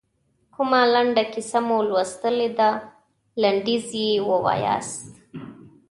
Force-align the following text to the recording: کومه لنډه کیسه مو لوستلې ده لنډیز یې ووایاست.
کومه 0.53 0.81
لنډه 0.93 1.23
کیسه 1.33 1.59
مو 1.67 1.77
لوستلې 1.89 2.49
ده 2.57 2.69
لنډیز 3.41 3.87
یې 4.01 4.09
ووایاست. 4.29 5.03